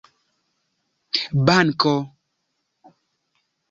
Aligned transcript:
banko 1.45 1.95